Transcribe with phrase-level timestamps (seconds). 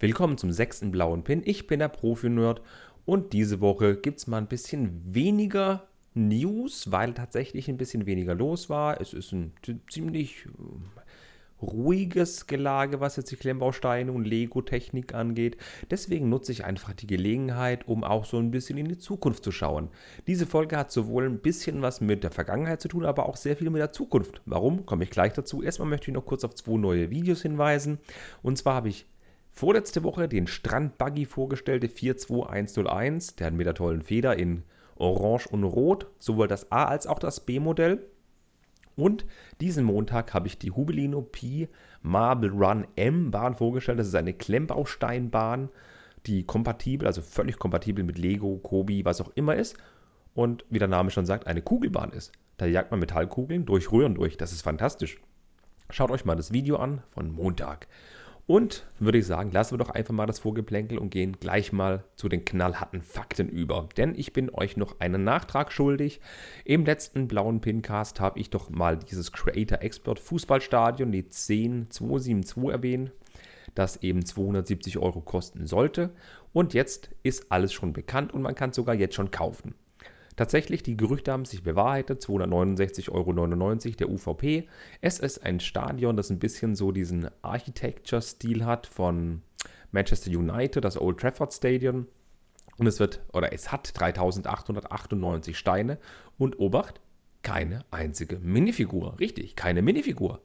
[0.00, 1.42] Willkommen zum sechsten blauen Pin.
[1.44, 2.62] Ich bin der Profi-Nerd
[3.04, 8.36] und diese Woche gibt es mal ein bisschen weniger News, weil tatsächlich ein bisschen weniger
[8.36, 9.00] los war.
[9.00, 9.54] Es ist ein
[9.90, 15.56] ziemlich äh, ruhiges Gelage, was jetzt die Klemmbausteine und Lego-Technik angeht.
[15.90, 19.50] Deswegen nutze ich einfach die Gelegenheit, um auch so ein bisschen in die Zukunft zu
[19.50, 19.88] schauen.
[20.28, 23.56] Diese Folge hat sowohl ein bisschen was mit der Vergangenheit zu tun, aber auch sehr
[23.56, 24.42] viel mit der Zukunft.
[24.46, 24.86] Warum?
[24.86, 25.60] Komme ich gleich dazu.
[25.60, 27.98] Erstmal möchte ich noch kurz auf zwei neue Videos hinweisen.
[28.44, 29.04] Und zwar habe ich
[29.58, 34.62] vorletzte Woche den Strandbuggy vorgestellte 42101, der hat mit der tollen Feder in
[34.94, 38.06] Orange und Rot, sowohl das A als auch das B-Modell.
[38.94, 39.26] Und
[39.60, 41.68] diesen Montag habe ich die Hubelino P
[42.02, 43.98] Marble Run M Bahn vorgestellt.
[43.98, 45.70] Das ist eine Klemmbausteinbahn,
[46.26, 49.76] die kompatibel, also völlig kompatibel mit Lego, Kobi, was auch immer ist.
[50.34, 52.30] Und wie der Name schon sagt, eine Kugelbahn ist.
[52.58, 54.36] Da jagt man Metallkugeln durch Röhren durch.
[54.36, 55.20] Das ist fantastisch.
[55.90, 57.88] Schaut euch mal das Video an von Montag.
[58.48, 62.04] Und würde ich sagen, lassen wir doch einfach mal das Vorgeplänkel und gehen gleich mal
[62.16, 63.90] zu den knallharten Fakten über.
[63.98, 66.22] Denn ich bin euch noch einen Nachtrag schuldig.
[66.64, 73.12] Im letzten blauen Pincast habe ich doch mal dieses Creator Expert Fußballstadion, die 10272 erwähnt,
[73.74, 76.08] das eben 270 Euro kosten sollte.
[76.54, 79.74] Und jetzt ist alles schon bekannt und man kann es sogar jetzt schon kaufen.
[80.38, 82.22] Tatsächlich, die Gerüchte haben sich bewahrheitet.
[82.22, 84.68] 269,99 Euro der UVP.
[85.00, 89.42] Es ist ein Stadion, das ein bisschen so diesen Architecture-Stil hat von
[89.90, 92.06] Manchester United, das Old Trafford Stadion.
[92.76, 95.98] Und es wird, oder es hat 3898 Steine
[96.38, 97.00] und Obacht,
[97.42, 99.18] keine einzige Minifigur.
[99.18, 100.40] Richtig, keine Minifigur.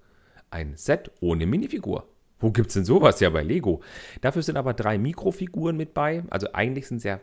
[0.50, 2.08] Ein Set ohne Minifigur.
[2.40, 3.20] Wo gibt es denn sowas?
[3.20, 3.84] Ja, bei Lego.
[4.22, 6.24] Dafür sind aber drei Mikrofiguren mit bei.
[6.32, 7.20] Also eigentlich sind es ja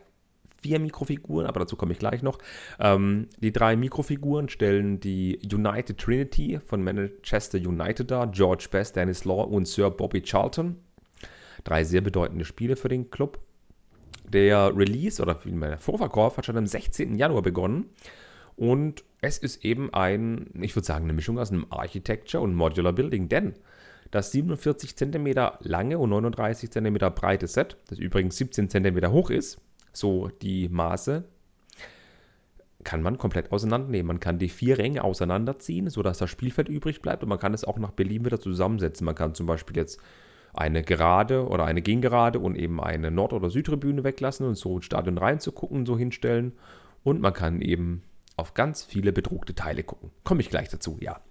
[0.61, 2.37] vier Mikrofiguren, aber dazu komme ich gleich noch.
[2.79, 9.25] Ähm, die drei Mikrofiguren stellen die United Trinity von Manchester United dar, George Best, Dennis
[9.25, 10.77] Law und Sir Bobby Charlton.
[11.63, 13.39] Drei sehr bedeutende Spiele für den Club.
[14.27, 17.15] Der Release oder der Vorverkauf hat schon am 16.
[17.15, 17.89] Januar begonnen.
[18.55, 22.93] Und es ist eben ein, ich würde sagen, eine Mischung aus einem Architecture und Modular
[22.93, 23.55] Building, denn
[24.11, 29.61] das 47 cm lange und 39 cm breite Set, das übrigens 17 cm hoch ist,
[29.93, 31.23] so die Maße,
[32.83, 34.07] kann man komplett auseinandernehmen.
[34.07, 37.63] Man kann die vier Ränge auseinanderziehen, sodass das Spielfeld übrig bleibt und man kann es
[37.63, 39.05] auch nach Belieben wieder zusammensetzen.
[39.05, 39.99] Man kann zum Beispiel jetzt
[40.53, 44.85] eine Gerade oder eine Gegengerade und eben eine Nord- oder Südtribüne weglassen und so ins
[44.85, 46.53] Stadion reinzugucken, so hinstellen.
[47.03, 48.03] Und man kann eben
[48.35, 50.11] auf ganz viele bedruckte Teile gucken.
[50.23, 51.21] Komme ich gleich dazu, ja.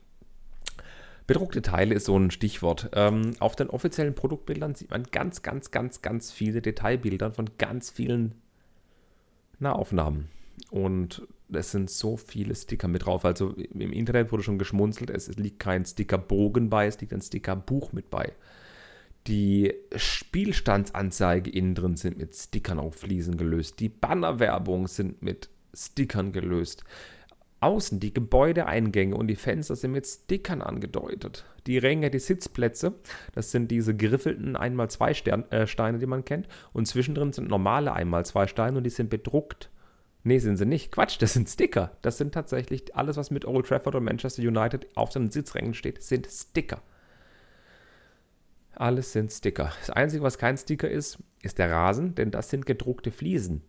[1.26, 2.90] Bedruckte Teile ist so ein Stichwort.
[2.92, 7.90] Ähm, auf den offiziellen Produktbildern sieht man ganz, ganz, ganz, ganz viele Detailbilder von ganz
[7.90, 8.34] vielen
[9.60, 10.28] Nahaufnahmen.
[10.70, 13.24] Und es sind so viele Sticker mit drauf.
[13.24, 17.92] Also im Internet wurde schon geschmunzelt, es liegt kein Stickerbogen bei, es liegt ein Stickerbuch
[17.92, 18.32] mit bei.
[19.26, 23.80] Die Spielstandsanzeige innen drin sind mit Stickern auf Fliesen gelöst.
[23.80, 26.84] Die Bannerwerbung sind mit Stickern gelöst.
[27.60, 31.44] Außen die Gebäudeeingänge und die Fenster sind mit Stickern angedeutet.
[31.66, 32.94] Die Ränge, die Sitzplätze,
[33.34, 36.48] das sind diese geriffelten 1x2 äh, die man kennt.
[36.72, 39.70] Und zwischendrin sind normale 1x2 Steine und die sind bedruckt.
[40.22, 40.90] Nee, sind sie nicht.
[40.90, 41.96] Quatsch, das sind Sticker.
[42.00, 46.02] Das sind tatsächlich alles, was mit Old Trafford und Manchester United auf den Sitzrängen steht,
[46.02, 46.82] sind Sticker.
[48.74, 49.72] Alles sind Sticker.
[49.80, 53.62] Das Einzige, was kein Sticker ist, ist der Rasen, denn das sind gedruckte Fliesen.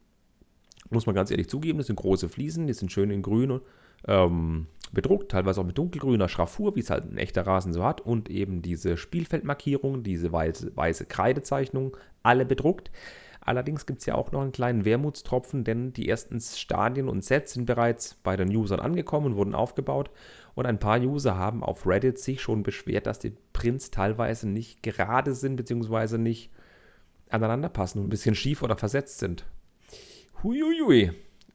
[0.91, 3.61] Muss man ganz ehrlich zugeben, das sind große Fliesen, die sind schön in grün
[4.07, 8.01] ähm, bedruckt, teilweise auch mit dunkelgrüner Schraffur, wie es halt ein echter Rasen so hat,
[8.01, 12.91] und eben diese Spielfeldmarkierung, diese weiße, weiße Kreidezeichnung, alle bedruckt.
[13.43, 17.53] Allerdings gibt es ja auch noch einen kleinen Wermutstropfen, denn die ersten Stadien und Sets
[17.53, 20.11] sind bereits bei den Usern angekommen und wurden aufgebaut.
[20.53, 24.83] Und ein paar User haben auf Reddit sich schon beschwert, dass die Prints teilweise nicht
[24.83, 26.51] gerade sind, beziehungsweise nicht
[27.29, 29.45] aneinander passen und ein bisschen schief oder versetzt sind.
[30.43, 31.11] Huiuiui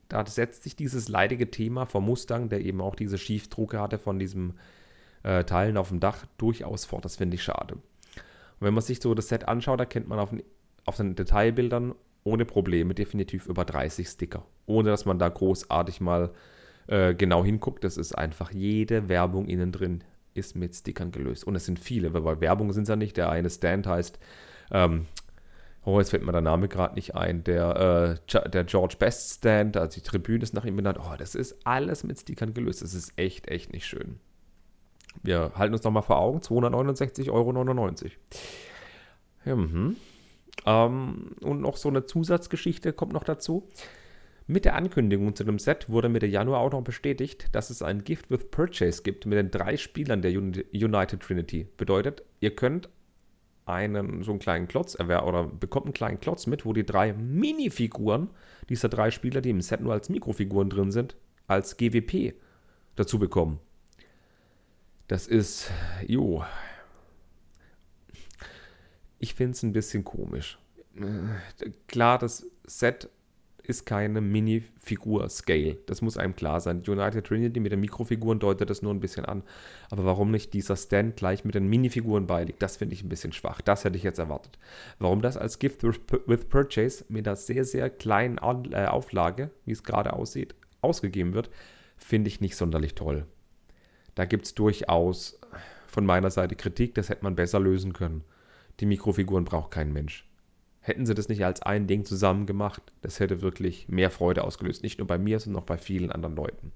[0.08, 4.18] da setzt sich dieses leidige Thema vom Mustang, der eben auch diese Schiefdrucke hatte von
[4.18, 4.54] diesem
[5.22, 7.04] äh, Teilen auf dem Dach, durchaus fort.
[7.04, 7.74] Das finde ich schade.
[7.74, 7.82] Und
[8.60, 10.42] wenn man sich so das Set anschaut, erkennt man auf den,
[10.84, 11.94] auf den Detailbildern
[12.24, 14.44] ohne Probleme definitiv über 30 Sticker.
[14.66, 16.32] Ohne dass man da großartig mal
[16.86, 17.84] äh, genau hinguckt.
[17.84, 20.04] Das ist einfach jede Werbung innen drin
[20.34, 21.44] ist mit Stickern gelöst.
[21.44, 23.16] Und es sind viele, weil bei Werbung sind es ja nicht.
[23.16, 24.18] Der eine Stand heißt
[24.70, 25.06] ähm,
[25.86, 29.76] oh, jetzt fällt mir der Name gerade nicht ein, der, äh, der George Best Stand,
[29.76, 30.98] also die Tribüne ist nach ihm benannt.
[31.00, 32.82] Oh, das ist alles mit Stickern gelöst.
[32.82, 34.18] Das ist echt, echt nicht schön.
[35.22, 37.52] Wir halten uns nochmal vor Augen, 269,99 Euro.
[39.44, 39.96] Ja, mhm.
[40.66, 43.68] ähm, und noch so eine Zusatzgeschichte kommt noch dazu.
[44.48, 48.04] Mit der Ankündigung zu dem Set wurde Mitte Januar auch noch bestätigt, dass es ein
[48.04, 51.66] Gift with Purchase gibt mit den drei Spielern der United Trinity.
[51.76, 52.88] Bedeutet, ihr könnt
[53.66, 58.30] einen so einen kleinen Klotz oder bekommt einen kleinen Klotz mit, wo die drei Minifiguren
[58.68, 61.16] dieser drei Spieler, die im Set nur als Mikrofiguren drin sind,
[61.46, 62.34] als GWP
[62.94, 63.58] dazu bekommen.
[65.08, 65.70] Das ist,
[66.06, 66.44] jo.
[69.18, 70.58] Ich finde es ein bisschen komisch.
[70.96, 73.08] Äh, klar, das Set
[73.66, 75.78] ist keine Minifigur-Scale.
[75.86, 76.82] Das muss einem klar sein.
[76.86, 79.42] United Trinity mit den Mikrofiguren deutet das nur ein bisschen an.
[79.90, 83.32] Aber warum nicht dieser Stand gleich mit den Minifiguren beiliegt, das finde ich ein bisschen
[83.32, 83.60] schwach.
[83.60, 84.58] Das hätte ich jetzt erwartet.
[84.98, 89.82] Warum das als Gift with Purchase mit einer sehr, sehr kleinen äh, Auflage, wie es
[89.82, 91.50] gerade aussieht, ausgegeben wird,
[91.96, 93.26] finde ich nicht sonderlich toll.
[94.14, 95.38] Da gibt es durchaus
[95.86, 98.22] von meiner Seite Kritik, das hätte man besser lösen können.
[98.80, 100.26] Die Mikrofiguren braucht kein Mensch.
[100.86, 104.84] Hätten sie das nicht als ein Ding zusammen gemacht, das hätte wirklich mehr Freude ausgelöst.
[104.84, 106.70] Nicht nur bei mir, sondern auch bei vielen anderen Leuten.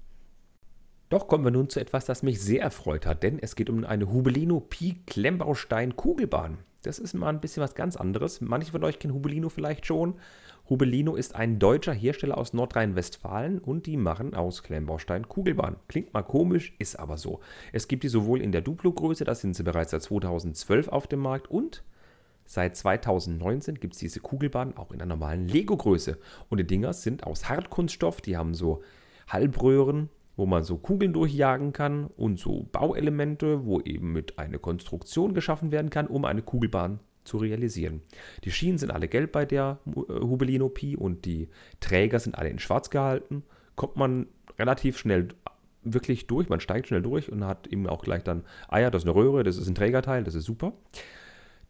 [1.07, 3.85] Doch kommen wir nun zu etwas, das mich sehr erfreut hat, denn es geht um
[3.85, 6.57] eine Hubelino Pi Klemmbaustein Kugelbahn.
[6.81, 8.41] Das ist mal ein bisschen was ganz anderes.
[8.41, 10.15] Manche von euch kennen Hubelino vielleicht schon.
[10.69, 15.77] Hubelino ist ein deutscher Hersteller aus Nordrhein-Westfalen und die machen aus Klemmbaustein Kugelbahn.
[15.87, 17.39] Klingt mal komisch, ist aber so.
[17.71, 21.21] Es gibt die sowohl in der Duplo-Größe, da sind sie bereits seit 2012 auf dem
[21.21, 21.85] Markt, und
[22.53, 26.17] Seit 2019 gibt es diese Kugelbahn auch in der normalen Lego-Größe.
[26.49, 28.83] Und die Dinger sind aus Hartkunststoff, die haben so
[29.29, 35.33] Halbröhren, wo man so Kugeln durchjagen kann und so Bauelemente, wo eben mit einer Konstruktion
[35.33, 38.01] geschaffen werden kann, um eine Kugelbahn zu realisieren.
[38.43, 41.47] Die Schienen sind alle gelb bei der äh, Hubelino Pi und die
[41.79, 43.43] Träger sind alle in schwarz gehalten.
[43.77, 44.27] Kommt man
[44.59, 45.29] relativ schnell
[45.83, 49.03] wirklich durch, man steigt schnell durch und hat eben auch gleich dann, ah ja, das
[49.03, 50.73] ist eine Röhre, das ist ein Trägerteil, das ist super.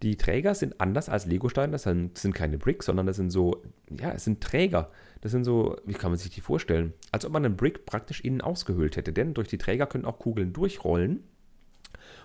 [0.01, 4.12] Die Träger sind anders als Lego-Steine, das sind keine Bricks, sondern das sind so, ja,
[4.12, 4.89] es sind Träger.
[5.21, 6.94] Das sind so, wie kann man sich die vorstellen?
[7.12, 10.18] Als ob man einen Brick praktisch innen ausgehöhlt hätte, denn durch die Träger können auch
[10.18, 11.24] Kugeln durchrollen.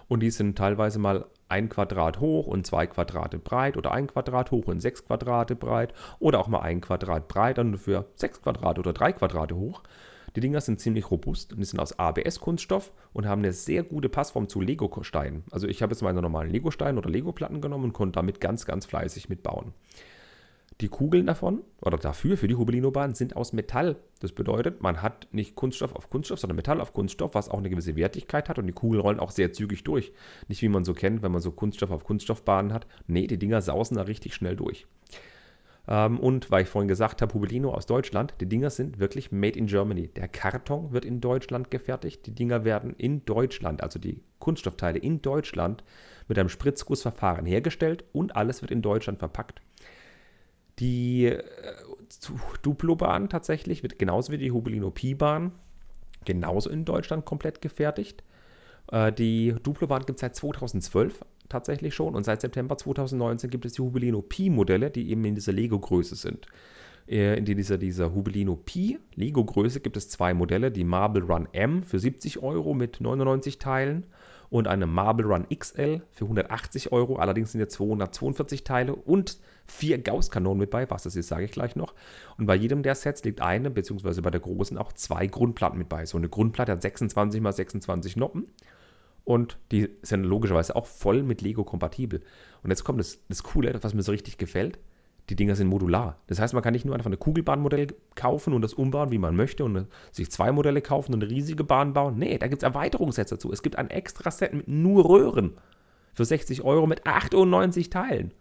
[0.09, 4.51] Und die sind teilweise mal ein Quadrat hoch und zwei Quadrate breit oder ein Quadrat
[4.51, 8.81] hoch und sechs Quadrate breit oder auch mal ein Quadrat breit und für sechs Quadrate
[8.81, 9.83] oder drei Quadrate hoch.
[10.37, 14.11] Die Dinger sind ziemlich robust und die sind aus ABS-Kunststoff und haben eine sehr gute
[14.11, 15.45] Passform zu Lego-Steinen.
[15.51, 18.85] Also ich habe jetzt meine normalen Lego-Steine oder Lego-Platten genommen und konnte damit ganz, ganz
[18.85, 19.73] fleißig mitbauen.
[20.83, 23.97] Die Kugeln davon oder dafür für die Hubelino-Bahn sind aus Metall.
[24.21, 27.71] Das bedeutet, man hat nicht Kunststoff auf Kunststoff, sondern Metall auf Kunststoff, was auch eine
[27.71, 30.13] gewisse Wertigkeit hat und die Kugeln rollen auch sehr zügig durch.
[30.49, 32.87] Nicht wie man so kennt, wenn man so Kunststoff auf Kunststoffbahnen hat.
[33.07, 34.87] Nee, die Dinger sausen da richtig schnell durch.
[35.89, 39.59] Ähm, und weil ich vorhin gesagt habe, Hubelino aus Deutschland, die Dinger sind wirklich made
[39.59, 40.09] in Germany.
[40.09, 42.27] Der Karton wird in Deutschland gefertigt.
[42.27, 45.85] Die Dinger werden in Deutschland, also die Kunststoffteile in Deutschland,
[46.29, 49.61] mit einem Spritzgussverfahren hergestellt und alles wird in Deutschland verpackt.
[50.79, 51.43] Die äh,
[52.63, 55.53] Duplo-Bahn tatsächlich wird genauso wie die Hubelino Pi-Bahn
[56.25, 58.23] genauso in Deutschland komplett gefertigt.
[58.91, 62.15] Äh, die Duplo-Bahn gibt es seit 2012 tatsächlich schon.
[62.15, 66.47] Und seit September 2019 gibt es die Hubelino Pi-Modelle, die eben in dieser Lego-Größe sind.
[67.09, 71.83] Äh, in dieser, dieser Hubelino Pi Lego-Größe gibt es zwei Modelle, die Marble Run M
[71.83, 74.07] für 70 Euro mit 99 Teilen
[74.51, 77.17] und eine Marble Run XL für 180 Euro.
[77.17, 80.89] Allerdings sind jetzt 242 Teile und vier Gauss-Kanonen mit bei.
[80.91, 81.95] Was das ist, sage ich gleich noch.
[82.39, 85.89] Und bei jedem der Sets liegt eine, beziehungsweise bei der großen auch zwei Grundplatten mit
[85.89, 86.07] bei.
[86.07, 88.47] So eine Grundplatte hat 26 x 26 Noppen
[89.27, 92.23] und die sind logischerweise auch voll mit Lego kompatibel.
[92.63, 94.79] Und jetzt kommt das, das Coole, was mir so richtig gefällt.
[95.29, 96.21] Die Dinger sind modular.
[96.29, 99.35] Das heißt, man kann nicht nur einfach ein Kugelbahnmodell kaufen und das umbauen, wie man
[99.35, 102.17] möchte, und sich zwei Modelle kaufen und eine riesige Bahn bauen.
[102.17, 103.53] Nee, da gibt es Erweiterungssets dazu.
[103.53, 105.59] Es gibt ein extra Set mit nur Röhren
[106.15, 108.33] für 60 Euro mit 98 Teilen.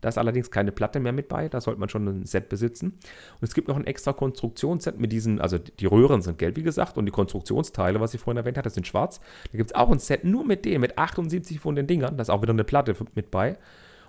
[0.00, 2.88] Da ist allerdings keine Platte mehr mit bei, da sollte man schon ein Set besitzen.
[2.88, 6.62] Und es gibt noch ein extra Konstruktionsset mit diesen, also die Röhren sind gelb, wie
[6.62, 9.20] gesagt, und die Konstruktionsteile, was ich vorhin erwähnt hatte, sind schwarz.
[9.52, 12.22] Da gibt es auch ein Set nur mit dem, mit 78 von den Dingern, da
[12.22, 13.56] ist auch wieder eine Platte mit bei.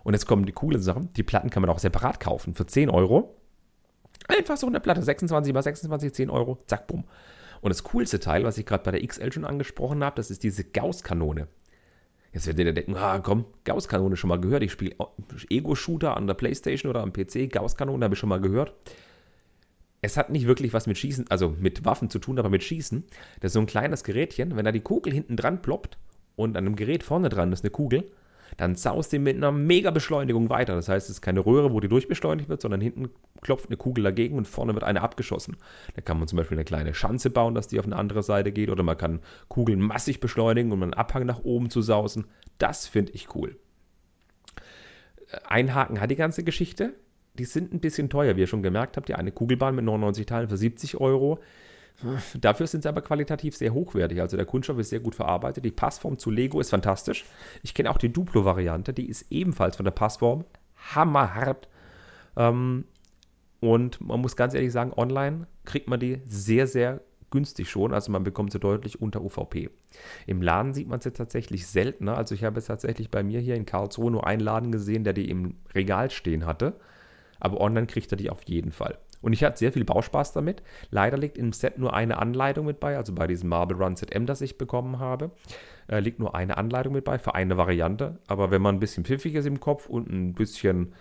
[0.03, 1.11] Und jetzt kommen die coolen Sachen.
[1.13, 3.35] Die Platten kann man auch separat kaufen für 10 Euro.
[4.27, 7.05] Einfach so eine Platte, 26 x 26, 10 Euro, zack, bumm.
[7.61, 10.43] Und das coolste Teil, was ich gerade bei der XL schon angesprochen habe, das ist
[10.43, 11.47] diese Gauss-Kanone.
[12.33, 14.63] Jetzt werdet ihr denken, ah komm, Gauss-Kanone schon mal gehört.
[14.63, 14.95] Ich spiele
[15.49, 17.49] Ego-Shooter an der Playstation oder am PC.
[17.51, 18.73] Gauss-Kanone habe ich schon mal gehört.
[20.01, 23.03] Es hat nicht wirklich was mit Schießen, also mit Waffen zu tun, aber mit Schießen.
[23.39, 24.55] Das ist so ein kleines Gerätchen.
[24.55, 25.97] Wenn da die Kugel hinten dran ploppt
[26.35, 28.11] und an einem Gerät vorne dran ist eine Kugel,
[28.55, 30.75] dann saust die mit einer mega Beschleunigung weiter.
[30.75, 33.09] Das heißt, es ist keine Röhre, wo die durchbeschleunigt wird, sondern hinten
[33.41, 35.57] klopft eine Kugel dagegen und vorne wird eine abgeschossen.
[35.95, 38.51] Da kann man zum Beispiel eine kleine Schanze bauen, dass die auf eine andere Seite
[38.51, 42.25] geht, oder man kann Kugeln massig beschleunigen, um einen Abhang nach oben zu sausen.
[42.57, 43.57] Das finde ich cool.
[45.45, 46.93] Ein Haken hat die ganze Geschichte.
[47.33, 49.09] Die sind ein bisschen teuer, wie ihr schon gemerkt habt.
[49.09, 51.39] Die eine Kugelbahn mit 99 Teilen für 70 Euro
[52.39, 54.21] Dafür sind sie aber qualitativ sehr hochwertig.
[54.21, 55.65] Also der Kunststoff ist sehr gut verarbeitet.
[55.65, 57.25] Die Passform zu Lego ist fantastisch.
[57.63, 60.45] Ich kenne auch die Duplo-Variante, die ist ebenfalls von der Passform
[60.93, 61.67] hammerhart.
[62.35, 62.85] Ähm,
[63.59, 67.01] und man muss ganz ehrlich sagen, online kriegt man die sehr, sehr
[67.31, 67.93] günstig schon.
[67.93, 69.69] Also man bekommt sie deutlich unter UVP.
[70.27, 72.17] Im Laden sieht man sie tatsächlich seltener.
[72.17, 75.13] Also ich habe jetzt tatsächlich bei mir hier in Karlsruhe nur einen Laden gesehen, der
[75.13, 76.79] die im Regal stehen hatte.
[77.39, 78.97] Aber online kriegt er die auf jeden Fall.
[79.21, 80.61] Und ich hatte sehr viel Bauspaß damit.
[80.91, 84.25] Leider liegt im Set nur eine Anleitung mit bei, also bei diesem Marble Run ZM,
[84.25, 85.31] das ich bekommen habe,
[85.87, 88.19] äh, liegt nur eine Anleitung mit bei für eine Variante.
[88.27, 90.93] Aber wenn man ein bisschen pfiffig ist im Kopf und ein bisschen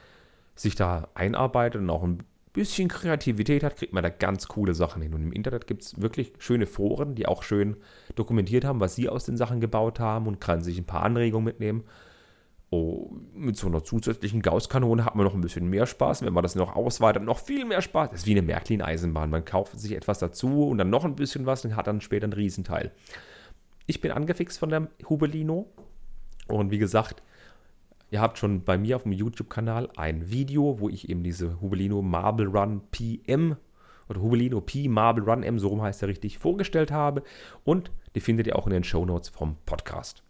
[0.55, 2.23] sich da einarbeitet und auch ein
[2.57, 5.13] bisschen Kreativität hat, kriegt man da ganz coole Sachen hin.
[5.13, 7.77] Und im Internet gibt es wirklich schöne Foren, die auch schön
[8.15, 11.45] dokumentiert haben, was sie aus den Sachen gebaut haben und kann sich ein paar Anregungen
[11.45, 11.85] mitnehmen.
[12.71, 16.23] Oh, mit so einer zusätzlichen Gausskanone hat man noch ein bisschen mehr Spaß.
[16.23, 18.11] Wenn man das noch ausweitet, noch viel mehr Spaß.
[18.11, 19.31] Das ist wie eine Märklin-Eisenbahn.
[19.31, 22.27] Man kauft sich etwas dazu und dann noch ein bisschen was und hat dann später
[22.27, 22.91] ein Riesenteil.
[23.87, 25.73] Ich bin angefixt von der Hubelino.
[26.49, 27.23] Und wie gesagt,
[28.11, 32.03] ihr habt schon bei mir auf dem YouTube-Kanal ein Video, wo ich eben diese Hubelino
[32.03, 33.57] Marble Run PM
[34.09, 37.23] oder Hubelino P Marble Run M, so rum heißt er richtig, vorgestellt habe.
[37.63, 40.26] Und die findet ihr auch in den Show Notes vom Podcast.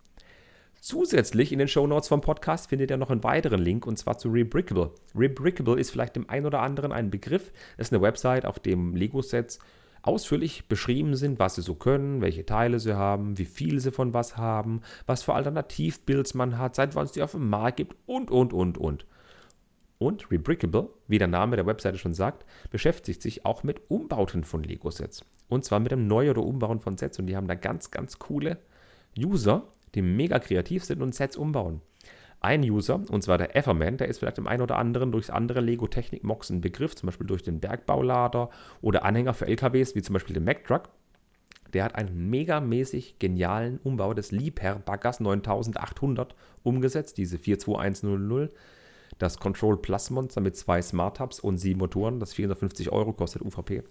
[0.81, 4.19] Zusätzlich in den Show Notes vom Podcast findet ihr noch einen weiteren Link und zwar
[4.19, 4.93] zu Rebrickable.
[5.15, 7.51] Rebrickable ist vielleicht dem einen oder anderen ein Begriff.
[7.77, 9.59] Das ist eine Website, auf dem Lego-Sets
[10.03, 14.15] ausführlich beschrieben sind, was sie so können, welche Teile sie haben, wie viel sie von
[14.15, 17.97] was haben, was für Alternativbuilds man hat, seit wann es die auf dem Markt gibt
[18.07, 19.07] und, und, und, und.
[19.99, 24.63] Und Rebrickable, wie der Name der Webseite schon sagt, beschäftigt sich auch mit Umbauten von
[24.63, 25.25] Lego-Sets.
[25.49, 27.19] Und zwar mit dem Neu- oder Umbauen von Sets.
[27.19, 28.59] Und die haben da ganz, ganz coole
[29.19, 31.81] User, die mega kreativ sind und Sets umbauen.
[32.41, 35.61] Ein User, und zwar der Everman, der ist vielleicht dem einen oder anderen durchs andere
[35.61, 38.51] Lego Technik Mox ein Begriff, zum Beispiel durch den Bergbaulader
[38.83, 40.91] oder Anhänger für LKWs, wie zum Beispiel den Mack Truck.
[41.73, 48.53] Der hat einen megamäßig genialen Umbau des Liebherr Baggers 9800 umgesetzt, diese 42100.
[49.19, 53.43] Das Control Plus Monster mit zwei Smart Hubs und sieben Motoren, das 450 Euro kostet
[53.43, 53.83] UVP.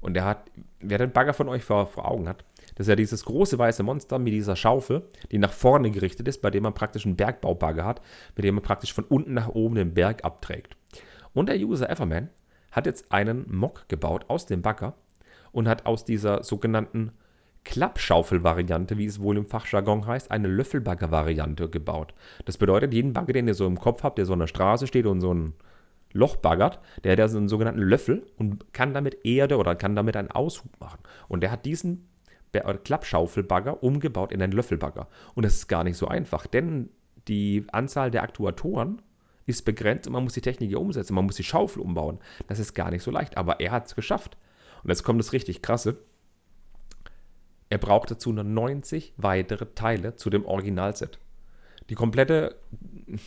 [0.00, 2.96] Und der hat, wer den Bagger von euch vor, vor Augen hat, das ist ja
[2.96, 6.72] dieses große weiße Monster mit dieser Schaufel, die nach vorne gerichtet ist, bei dem man
[6.72, 8.00] praktisch einen Bergbaubagger hat,
[8.36, 10.76] mit dem man praktisch von unten nach oben den Berg abträgt.
[11.34, 12.30] Und der User Everman
[12.72, 14.94] hat jetzt einen Mock gebaut aus dem Bagger
[15.52, 17.12] und hat aus dieser sogenannten
[17.64, 22.14] Klappschaufel-Variante, wie es wohl im Fachjargon heißt, eine Löffelbagger-Variante gebaut.
[22.46, 24.86] Das bedeutet, jeden Bagger, den ihr so im Kopf habt, der so an der Straße
[24.86, 25.52] steht und so ein
[26.12, 30.16] Loch baggert, der hat so einen sogenannten Löffel und kann damit Erde oder kann damit
[30.16, 31.00] einen Aushub machen.
[31.28, 32.08] Und der hat diesen
[32.52, 35.08] Klappschaufelbagger umgebaut in einen Löffelbagger.
[35.34, 36.90] Und das ist gar nicht so einfach, denn
[37.28, 39.02] die Anzahl der Aktuatoren
[39.46, 41.14] ist begrenzt und man muss die Technik hier umsetzen.
[41.14, 42.18] Man muss die Schaufel umbauen.
[42.48, 44.36] Das ist gar nicht so leicht, aber er hat es geschafft.
[44.82, 45.98] Und jetzt kommt das richtig krasse.
[47.68, 51.18] Er braucht dazu nur 90 weitere Teile zu dem Originalset.
[51.88, 52.56] Die komplette,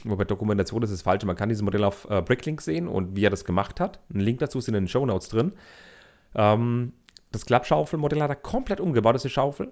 [0.03, 3.25] wobei Dokumentation das ist falsch, man kann dieses Modell auf äh, Bricklink sehen und wie
[3.25, 3.99] er das gemacht hat.
[4.13, 5.53] Ein Link dazu ist in den Show Notes drin.
[6.35, 6.93] Ähm,
[7.31, 9.71] das Klappschaufelmodell hat er komplett umgebaut, diese Schaufel.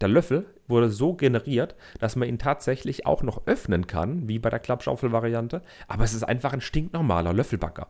[0.00, 4.50] Der Löffel wurde so generiert, dass man ihn tatsächlich auch noch öffnen kann, wie bei
[4.50, 5.62] der Klappschaufel-Variante.
[5.86, 7.88] Aber es ist einfach ein stinknormaler Löffelbacker.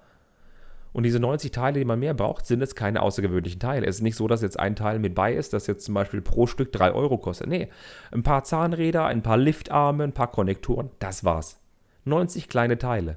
[0.93, 3.87] Und diese 90 Teile, die man mehr braucht, sind jetzt keine außergewöhnlichen Teile.
[3.87, 6.21] Es ist nicht so, dass jetzt ein Teil mit bei ist, das jetzt zum Beispiel
[6.21, 7.49] pro Stück 3 Euro kostet.
[7.49, 7.69] Nee,
[8.11, 11.61] ein paar Zahnräder, ein paar Liftarme, ein paar Konnektoren, das war's.
[12.05, 13.17] 90 kleine Teile.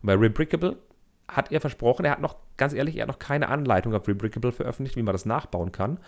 [0.00, 0.76] Und bei Rebrickable
[1.28, 4.52] hat er versprochen, er hat noch, ganz ehrlich, er hat noch keine Anleitung auf Rebrickable
[4.52, 5.98] veröffentlicht, wie man das nachbauen kann.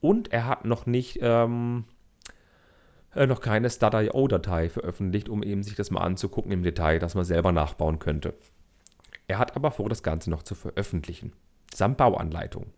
[0.00, 1.84] Und er hat noch nicht, ähm,
[3.14, 7.24] äh, noch keine Start.io-Datei veröffentlicht, um eben sich das mal anzugucken im Detail, dass man
[7.24, 8.34] selber nachbauen könnte.
[9.30, 11.32] Er hat aber vor, das Ganze noch zu veröffentlichen.
[11.72, 12.64] Samt Bauanleitung.
[12.64, 12.72] Und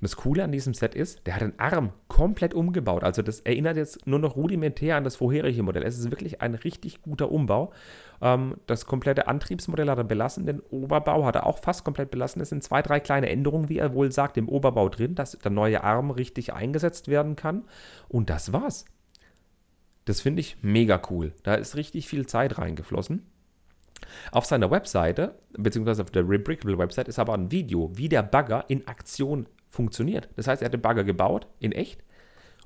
[0.00, 3.04] das Coole an diesem Set ist, der hat den Arm komplett umgebaut.
[3.04, 5.84] Also das erinnert jetzt nur noch rudimentär an das vorherige Modell.
[5.84, 7.72] Es ist wirklich ein richtig guter Umbau.
[8.20, 12.42] Ähm, das komplette Antriebsmodell hat er belassen, den Oberbau hat er auch fast komplett belassen.
[12.42, 15.52] Es sind zwei, drei kleine Änderungen, wie er wohl sagt, im Oberbau drin, dass der
[15.52, 17.66] neue Arm richtig eingesetzt werden kann.
[18.08, 18.84] Und das war's.
[20.06, 21.34] Das finde ich mega cool.
[21.44, 23.22] Da ist richtig viel Zeit reingeflossen.
[24.30, 28.64] Auf seiner Webseite, beziehungsweise auf der Rebrickable Website, ist aber ein Video, wie der Bagger
[28.68, 30.28] in Aktion funktioniert.
[30.36, 32.02] Das heißt, er hat den Bagger gebaut, in echt,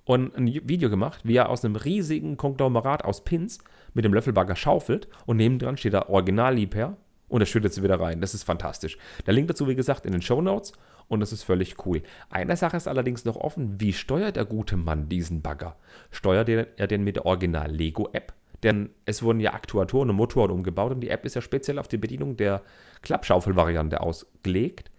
[0.05, 3.59] und ein Video gemacht, wie er aus einem riesigen Konglomerat aus Pins
[3.93, 6.97] mit dem Löffelbagger schaufelt und nebendran steht der Original-Liebherr
[7.29, 8.21] und er schüttet sie wieder rein.
[8.21, 8.99] Das ist fantastisch.
[9.27, 10.73] Der Link dazu, wie gesagt, in den Show Notes
[11.09, 12.03] und das ist völlig cool.
[12.31, 13.81] Eine Sache ist allerdings noch offen.
[13.81, 15.77] Wie steuert der gute Mann diesen Bagger?
[16.13, 18.33] Steuert er den mit der Original-Lego-App?
[18.63, 21.89] Denn es wurden ja Aktuatoren und Motoren umgebaut und die App ist ja speziell auf
[21.89, 22.63] die Bedienung der
[23.03, 24.91] Klappschaufel-Variante ausgelegt.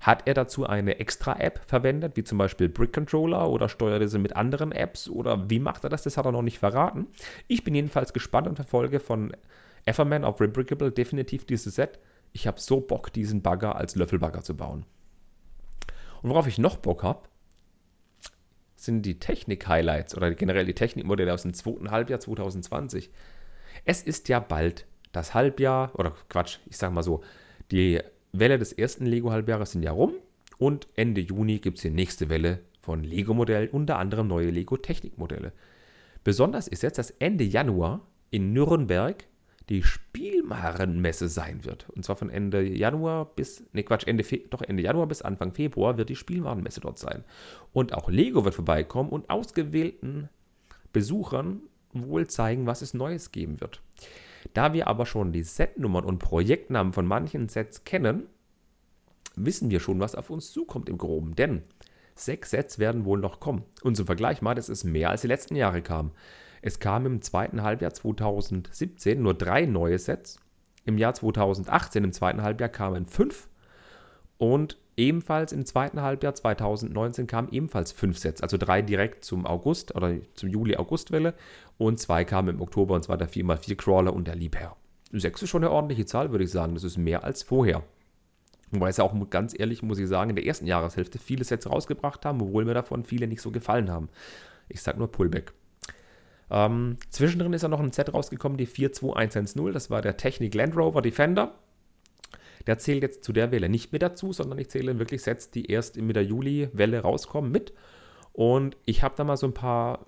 [0.00, 4.18] Hat er dazu eine Extra-App verwendet, wie zum Beispiel Brick Controller oder steuert er sie
[4.18, 6.02] mit anderen Apps oder wie macht er das?
[6.02, 7.06] Das hat er noch nicht verraten.
[7.48, 9.32] Ich bin jedenfalls gespannt und verfolge von
[9.86, 11.98] Everman auf Rebrickable definitiv dieses Set.
[12.32, 14.84] Ich habe so Bock, diesen Bagger als Löffelbagger zu bauen.
[16.22, 17.22] Und worauf ich noch Bock habe,
[18.86, 23.10] sind die Technik-Highlights oder generell die Technikmodelle aus dem zweiten Halbjahr 2020.
[23.84, 27.22] Es ist ja bald das Halbjahr, oder Quatsch, ich sag mal so,
[27.70, 28.00] die
[28.32, 30.14] Welle des ersten Lego-Halbjahres sind ja rum
[30.58, 35.52] und Ende Juni gibt es die nächste Welle von Lego-Modellen, unter anderem neue Lego-Technikmodelle.
[36.24, 39.24] Besonders ist jetzt, dass Ende Januar in Nürnberg
[39.68, 41.88] die Spielwarenmesse sein wird.
[41.90, 45.52] Und zwar von Ende Januar bis, ne Quatsch, Ende, Fe doch Ende Januar bis Anfang
[45.52, 47.24] Februar wird die Spielwarenmesse dort sein.
[47.72, 50.28] Und auch Lego wird vorbeikommen und ausgewählten
[50.92, 53.82] Besuchern wohl zeigen, was es Neues geben wird.
[54.54, 58.28] Da wir aber schon die Setnummern und Projektnamen von manchen Sets kennen,
[59.34, 61.34] wissen wir schon, was auf uns zukommt im Groben.
[61.34, 61.62] Denn
[62.14, 63.64] sechs Sets werden wohl noch kommen.
[63.82, 66.12] Und zum Vergleich mal, das ist mehr als die letzten Jahre kamen.
[66.66, 70.40] Es kamen im zweiten Halbjahr 2017 nur drei neue Sets.
[70.84, 73.48] Im Jahr 2018, im zweiten Halbjahr, kamen fünf.
[74.36, 78.42] Und ebenfalls im zweiten Halbjahr 2019 kamen ebenfalls fünf Sets.
[78.42, 81.34] Also drei direkt zum August oder zum Juli-August-Welle
[81.78, 84.74] und zwei kamen im Oktober und zwar der 4x4 Crawler und der Liebherr.
[85.12, 86.74] Sechs ist schon eine ordentliche Zahl, würde ich sagen.
[86.74, 87.84] Das ist mehr als vorher.
[88.72, 91.70] Wobei es ja auch ganz ehrlich, muss ich sagen, in der ersten Jahreshälfte viele Sets
[91.70, 94.08] rausgebracht haben, obwohl mir davon viele nicht so gefallen haben.
[94.68, 95.52] Ich sage nur Pullback.
[96.50, 99.72] Ähm, zwischendrin ist ja noch ein Set rausgekommen, die 42110.
[99.72, 101.54] Das war der Technik Land Rover Defender.
[102.66, 105.70] Der zählt jetzt zu der Welle nicht mit dazu, sondern ich zähle wirklich Sets, die
[105.70, 107.72] erst mit der Juli-Welle rauskommen, mit.
[108.32, 110.04] Und ich habe da mal so ein paar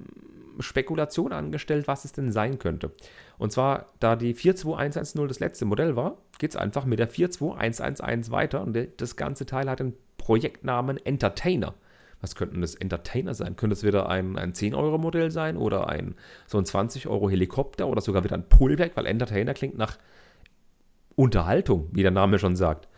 [0.60, 2.90] Spekulationen angestellt, was es denn sein könnte.
[3.38, 8.30] Und zwar, da die 42110 das letzte Modell war, geht es einfach mit der 42111
[8.30, 11.74] weiter und das ganze Teil hat den Projektnamen Entertainer.
[12.20, 13.56] Was könnten das Entertainer sein?
[13.56, 16.14] Könnte es wieder ein, ein 10-Euro-Modell sein oder ein
[16.46, 19.98] so ein 20-Euro-Helikopter oder sogar wieder ein Pullback, weil Entertainer klingt nach
[21.14, 22.88] Unterhaltung, wie der Name schon sagt.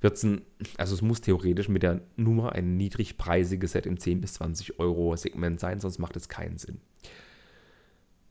[0.00, 0.42] Wird's ein,
[0.78, 5.14] also es muss theoretisch mit der Nummer ein niedrigpreisiges Set im 10 bis 20 Euro
[5.16, 6.80] Segment sein, sonst macht es keinen Sinn.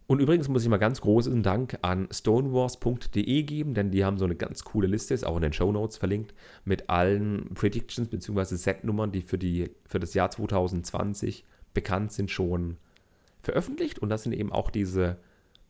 [0.09, 4.25] Und übrigens muss ich mal ganz großen Dank an stonewars.de geben, denn die haben so
[4.25, 6.33] eine ganz coole Liste, ist auch in den Show Notes verlinkt,
[6.65, 8.55] mit allen Predictions bzw.
[8.55, 11.45] Setnummern, die für, die für das Jahr 2020
[11.75, 12.77] bekannt sind, schon
[13.43, 13.99] veröffentlicht.
[13.99, 15.17] Und das sind eben auch diese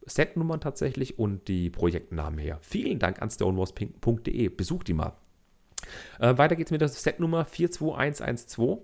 [0.05, 2.59] Setnummern tatsächlich und die Projektnamen her.
[2.61, 4.47] Vielen Dank an stonewars.de.
[4.47, 5.17] Besucht die mal.
[6.17, 8.79] Äh, weiter geht's mit der Setnummer 42112.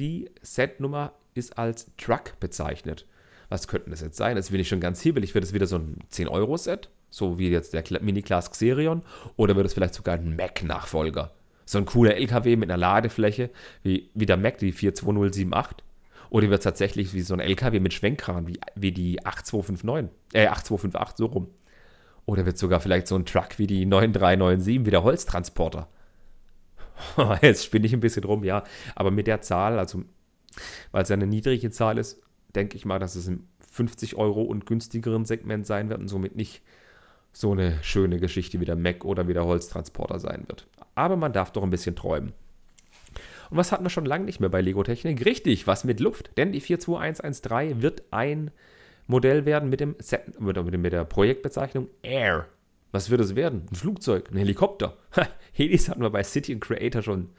[0.00, 3.06] Die Setnummer ist als Truck bezeichnet.
[3.48, 4.36] Was könnten das jetzt sein?
[4.36, 5.34] Das will ich schon ganz hibbelig.
[5.34, 6.90] Wird es wieder so ein 10-Euro-Set?
[7.10, 9.02] So wie jetzt der Mini-Class Xerion?
[9.36, 11.32] Oder wird es vielleicht sogar ein Mac-Nachfolger?
[11.64, 13.50] So ein cooler LKW mit einer Ladefläche,
[13.82, 15.84] wie, wie der Mac, die 42078?
[16.30, 20.46] Oder wird es tatsächlich wie so ein LKW mit Schwenkkran, wie, wie die 8259, äh,
[20.46, 21.48] 8258, so rum?
[22.26, 25.88] Oder wird sogar vielleicht so ein Truck wie die 9397, wie der Holztransporter?
[27.42, 28.64] Jetzt spinne ich ein bisschen rum, ja.
[28.94, 30.04] Aber mit der Zahl, also
[30.92, 32.20] weil es ja eine niedrige Zahl ist,
[32.58, 36.36] denke ich mal, dass es im 50 Euro und günstigeren Segment sein wird und somit
[36.36, 36.62] nicht
[37.32, 40.66] so eine schöne Geschichte wie der Mac oder wie der Holztransporter sein wird.
[40.96, 42.32] Aber man darf doch ein bisschen träumen.
[43.50, 45.24] Und was hatten wir schon lange nicht mehr bei Lego Technik?
[45.24, 46.30] Richtig, was mit Luft.
[46.36, 48.50] Denn die 42113 wird ein
[49.06, 52.46] Modell werden mit, dem Set, mit der Projektbezeichnung Air.
[52.90, 53.66] Was wird es werden?
[53.70, 54.96] Ein Flugzeug, ein Helikopter.
[55.52, 57.30] Helis hatten wir bei City und Creator schon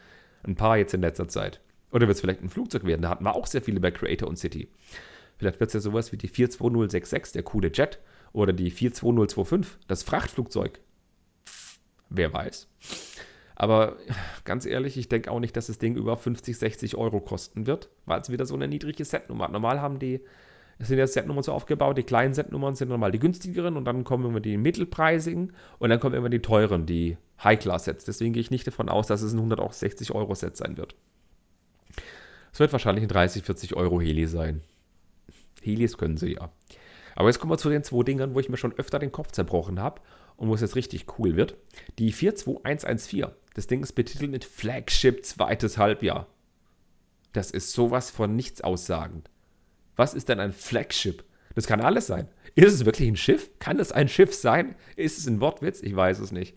[0.44, 1.60] ein paar jetzt in letzter Zeit.
[1.92, 3.02] Oder wird es vielleicht ein Flugzeug werden?
[3.02, 4.70] Da hatten wir auch sehr viele bei Creator und City.
[5.38, 8.00] Vielleicht wird es ja sowas wie die 42066, der coole Jet.
[8.32, 10.80] Oder die 42025, das Frachtflugzeug.
[12.10, 12.68] Wer weiß.
[13.56, 13.98] Aber
[14.46, 17.90] ganz ehrlich, ich denke auch nicht, dass das Ding über 50, 60 Euro kosten wird,
[18.06, 19.52] weil es wieder so eine niedrige Setnummer hat.
[19.52, 20.22] Normal haben die,
[20.78, 24.06] es sind ja Setnummern so aufgebaut, die kleinen Setnummern sind normal die günstigeren und dann
[24.06, 28.06] kommen immer die mittelpreisigen und dann kommen immer die teuren, die High-Class-Sets.
[28.06, 30.96] Deswegen gehe ich nicht davon aus, dass es ein 160 Euro Set sein wird.
[32.52, 34.62] Es wird wahrscheinlich ein 30, 40 Euro Heli sein.
[35.62, 36.52] Helis können sie ja.
[37.16, 39.32] Aber jetzt kommen wir zu den zwei Dingern, wo ich mir schon öfter den Kopf
[39.32, 40.02] zerbrochen habe
[40.38, 41.56] und wo es jetzt richtig cool wird.
[41.98, 43.28] Die 42114.
[43.56, 46.28] Das Ding ist betitelt mit Flagship zweites Halbjahr.
[47.34, 49.30] Das ist sowas von nichts aussagend.
[49.96, 51.26] Was ist denn ein Flagship?
[51.56, 52.30] Das kann alles sein.
[52.56, 53.50] Ist es wirklich ein Schiff?
[53.60, 54.76] Kann es ein Schiff sein?
[54.96, 55.82] Ist es ein Wortwitz?
[55.82, 56.56] Ich weiß es nicht.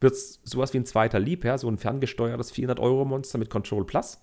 [0.00, 4.18] Wird es sowas wie ein zweiter Liebherr, so ein ferngesteuertes 400-Euro-Monster mit Control Plus?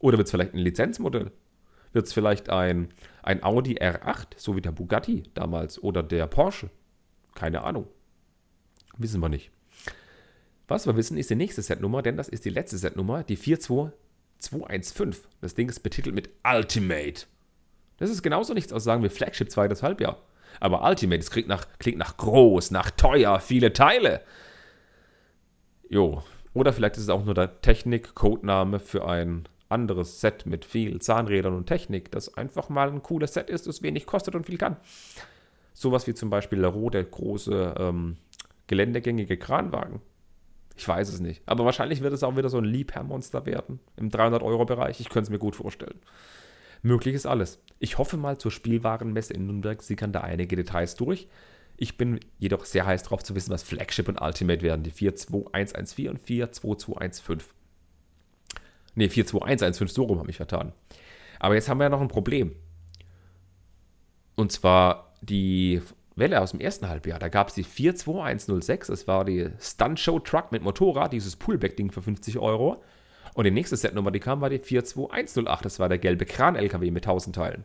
[0.00, 1.30] Oder wird es vielleicht ein Lizenzmodell?
[1.92, 6.70] Wird es vielleicht ein, ein Audi R8, so wie der Bugatti damals, oder der Porsche?
[7.34, 7.86] Keine Ahnung.
[8.96, 9.50] Wissen wir nicht.
[10.68, 15.28] Was wir wissen, ist die nächste Setnummer, denn das ist die letzte Setnummer, die 42215.
[15.40, 17.26] Das Ding ist betitelt mit Ultimate.
[17.96, 20.22] Das ist genauso nichts aus sagen wie Flagship 2 das Halbjahr.
[20.60, 24.22] Aber Ultimate, das klingt nach, klingt nach groß, nach teuer, viele Teile.
[25.88, 26.22] Jo.
[26.54, 31.54] Oder vielleicht ist es auch nur der Technik-Codename für ein anderes Set mit viel Zahnrädern
[31.54, 34.76] und Technik, das einfach mal ein cooles Set ist, das wenig kostet und viel kann.
[35.72, 38.16] Sowas wie zum Beispiel der rote, große, ähm,
[38.66, 40.00] geländegängige Kranwagen.
[40.76, 41.42] Ich weiß es nicht.
[41.46, 43.80] Aber wahrscheinlich wird es auch wieder so ein Liebherr-Monster werden.
[43.96, 45.00] Im 300-Euro-Bereich.
[45.00, 46.00] Ich könnte es mir gut vorstellen.
[46.82, 47.62] Möglich ist alles.
[47.78, 51.28] Ich hoffe mal, zur Spielwarenmesse in Nürnberg sickern da einige Details durch.
[51.76, 54.82] Ich bin jedoch sehr heiß darauf zu wissen, was Flagship und Ultimate werden.
[54.82, 57.59] Die 42114 und 42215.
[58.94, 60.72] Ne, 42115, so rum habe ich vertan.
[61.38, 62.54] Aber jetzt haben wir ja noch ein Problem.
[64.36, 65.80] Und zwar die
[66.16, 67.18] Welle aus dem ersten Halbjahr.
[67.18, 71.90] Da gab es die 42106, das war die Stunt Show Truck mit Motorrad, dieses Pullback-Ding
[71.92, 72.82] für 50 Euro.
[73.34, 77.04] Und die nächste Setnummer, die kam, war die 42108, das war der gelbe Kran-LKW mit
[77.04, 77.64] 1000 Teilen.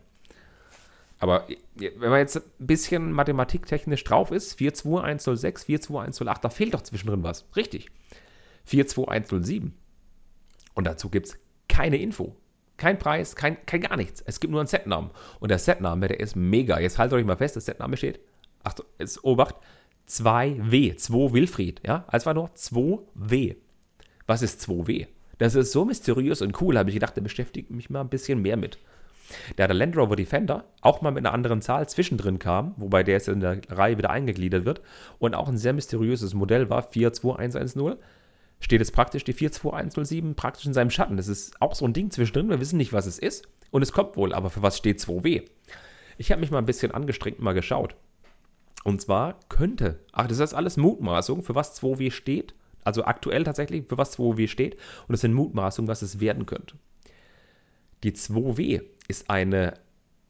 [1.20, 7.24] Aber wenn man jetzt ein bisschen mathematiktechnisch drauf ist, 42106, 42108, da fehlt doch zwischendrin
[7.24, 7.46] was.
[7.56, 7.90] Richtig.
[8.66, 9.74] 42107.
[10.76, 12.36] Und dazu gibt es keine Info.
[12.78, 14.22] Kein Preis, kein, kein gar nichts.
[14.26, 15.12] Es gibt nur einen Setnamen.
[15.40, 16.80] Und der Setname, der ist mega.
[16.80, 18.20] Jetzt haltet euch mal fest, der Setname steht,
[18.64, 19.56] Achtung, jetzt Obacht,
[20.10, 21.82] 2W, 2 Wilfried.
[21.86, 23.56] Ja, also war nur 2W.
[24.28, 25.08] Was ist 2W?
[25.38, 28.42] Das ist so mysteriös und cool, habe ich gedacht, da beschäftigt mich mal ein bisschen
[28.42, 28.78] mehr mit.
[29.56, 33.16] Da der Land Rover Defender auch mal mit einer anderen Zahl zwischendrin kam, wobei der
[33.16, 34.82] jetzt in der Reihe wieder eingegliedert wird
[35.20, 37.98] und auch ein sehr mysteriöses Modell war, 42110,
[38.66, 41.18] steht jetzt praktisch die 42107 praktisch in seinem Schatten.
[41.18, 43.92] Das ist auch so ein Ding zwischendrin, wir wissen nicht, was es ist und es
[43.92, 45.44] kommt wohl, aber für was steht 2W?
[46.18, 47.96] Ich habe mich mal ein bisschen angestrengt mal geschaut.
[48.84, 53.86] Und zwar könnte, ach, das ist alles Mutmaßung, für was 2W steht, also aktuell tatsächlich,
[53.88, 56.76] für was 2W steht und das sind Mutmaßungen, was es werden könnte.
[58.04, 59.76] Die 2W ist eine,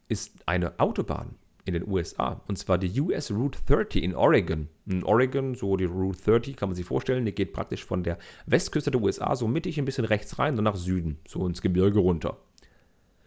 [0.09, 1.35] ist eine Autobahn
[1.65, 2.41] in den USA.
[2.47, 4.69] Und zwar die US Route 30 in Oregon.
[4.85, 8.17] In Oregon, so die Route 30, kann man sich vorstellen, die geht praktisch von der
[8.45, 11.99] Westküste der USA so mittig ein bisschen rechts rein und nach Süden, so ins Gebirge
[11.99, 12.37] runter.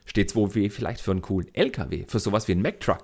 [0.07, 3.03] Steht 2W vielleicht für einen coolen LKW, für sowas wie einen Mack-Truck?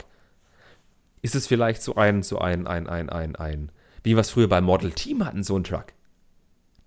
[1.21, 4.49] Ist es vielleicht so ein, so ein, ein, ein, ein, ein, wie wir es früher
[4.49, 5.87] beim Model Team hatten, so ein Truck?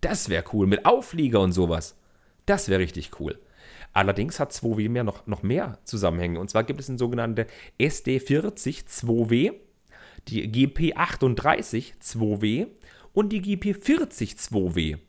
[0.01, 1.97] Das wäre cool, mit Auflieger und sowas.
[2.45, 3.39] Das wäre richtig cool.
[3.97, 6.39] Allerdings hat 2W mehr noch, noch mehr Zusammenhänge.
[6.39, 7.47] Und zwar gibt es eine sogenannte
[7.79, 9.55] SD40 2W,
[10.27, 12.67] die GP38 2W
[13.13, 14.99] und die GP40 2W.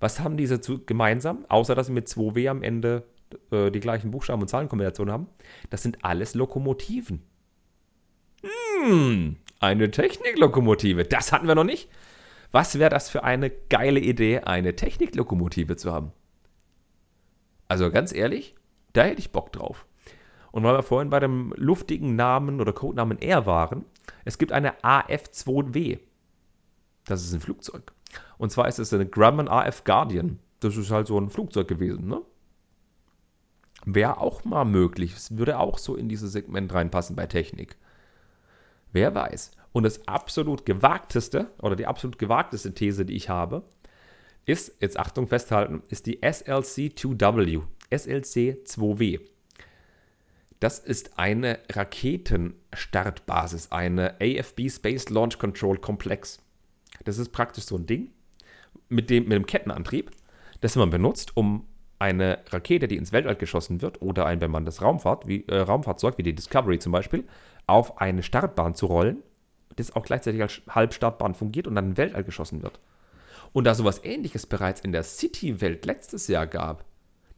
[0.00, 3.04] Was haben diese zu, gemeinsam, außer dass sie mit 2W am Ende
[3.50, 5.28] äh, die gleichen Buchstaben und Zahlenkombinationen haben?
[5.70, 7.22] Das sind alles Lokomotiven.
[8.82, 11.04] Hm, eine Techniklokomotive.
[11.04, 11.88] Das hatten wir noch nicht.
[12.52, 16.12] Was wäre das für eine geile Idee, eine Techniklokomotive zu haben?
[17.74, 18.54] Also ganz ehrlich,
[18.92, 19.84] da hätte ich Bock drauf.
[20.52, 23.84] Und weil wir vorhin bei dem luftigen Namen oder Codenamen R waren,
[24.24, 25.98] es gibt eine AF2W.
[27.04, 27.92] Das ist ein Flugzeug.
[28.38, 30.38] Und zwar ist es eine Grumman AF Guardian.
[30.60, 32.22] Das ist halt so ein Flugzeug gewesen, ne?
[33.84, 35.12] Wäre auch mal möglich.
[35.16, 37.76] Es würde auch so in dieses Segment reinpassen bei Technik.
[38.92, 39.50] Wer weiß.
[39.72, 43.64] Und das absolut gewagteste oder die absolut gewagteste These, die ich habe,
[44.46, 49.20] ist, jetzt Achtung festhalten, ist die SLC-2W, SLC-2W.
[50.60, 56.38] Das ist eine Raketenstartbasis, eine AFB Space Launch Control Komplex.
[57.04, 58.12] Das ist praktisch so ein Ding
[58.88, 60.10] mit dem, mit dem Kettenantrieb,
[60.60, 61.66] das man benutzt, um
[61.98, 66.22] eine Rakete, die ins Weltall geschossen wird, oder ein bemanntes Raumfahrt, wie, äh, Raumfahrzeug, wie
[66.22, 67.24] die Discovery zum Beispiel,
[67.66, 69.22] auf eine Startbahn zu rollen,
[69.76, 72.78] das auch gleichzeitig als Halbstartbahn fungiert und dann in Weltall geschossen wird.
[73.54, 76.84] Und da sowas ähnliches bereits in der City-Welt letztes Jahr gab,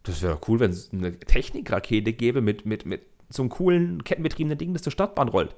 [0.02, 4.56] das wäre cool, wenn es eine Technikrakete gäbe mit, mit, mit so einem coolen kettenbetriebenen
[4.56, 5.54] Ding, das zur Stadtbahn rollt.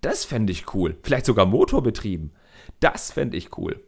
[0.00, 0.96] Das fände ich cool.
[1.02, 2.32] Vielleicht sogar motorbetrieben.
[2.80, 3.84] Das fände ich cool.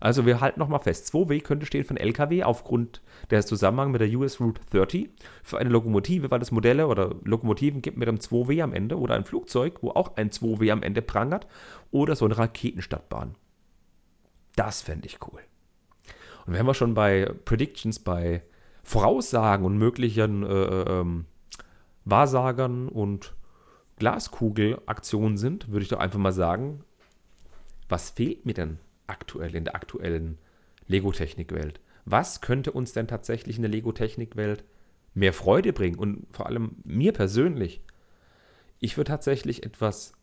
[0.00, 4.18] Also wir halten nochmal fest, 2W könnte stehen ein LKW aufgrund des Zusammenhangs mit der
[4.18, 5.10] US Route 30
[5.42, 9.14] für eine Lokomotive, weil es Modelle oder Lokomotiven gibt mit einem 2W am Ende oder
[9.14, 11.46] ein Flugzeug, wo auch ein 2W am Ende prangert
[11.90, 13.34] oder so eine Raketenstadtbahn.
[14.56, 15.40] Das fände ich cool.
[16.46, 18.42] Und wenn wir schon bei Predictions, bei
[18.82, 21.26] Voraussagen und möglichen äh, äh, ähm,
[22.04, 23.34] Wahrsagern und
[23.98, 26.82] Glaskugelaktionen sind, würde ich doch einfach mal sagen,
[27.88, 30.38] was fehlt mir denn aktuell in der aktuellen
[30.86, 31.80] Lego-Technik-Welt?
[32.04, 34.64] Was könnte uns denn tatsächlich in der Lego-Technik-Welt
[35.14, 37.82] mehr Freude bringen und vor allem mir persönlich?
[38.78, 40.14] Ich würde tatsächlich etwas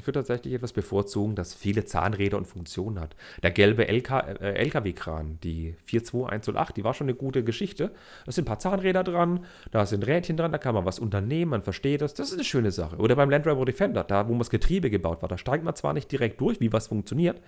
[0.00, 3.14] ich würde tatsächlich etwas bevorzugen, das viele Zahnräder und Funktionen hat.
[3.42, 4.10] Der gelbe LK,
[4.40, 7.92] äh, LKW-Kran, die 42108, die war schon eine gute Geschichte.
[8.24, 11.50] Da sind ein paar Zahnräder dran, da sind Rädchen dran, da kann man was unternehmen,
[11.50, 12.14] man versteht das.
[12.14, 12.96] Das ist eine schöne Sache.
[12.96, 15.92] Oder beim Land Rover Defender, da wo das Getriebe gebaut war, da steigt man zwar
[15.92, 17.38] nicht direkt durch, wie was funktioniert,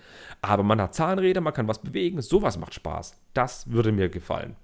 [0.41, 3.19] aber man hat Zahnräder, man kann was bewegen, sowas macht Spaß.
[3.33, 4.55] Das würde mir gefallen.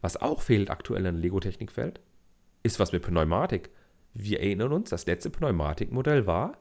[0.00, 2.00] Was auch fehlt aktuell in Lego-Technikfeld,
[2.62, 3.68] ist was mit Pneumatik.
[4.14, 6.58] Wir erinnern uns, das letzte Pneumatikmodell war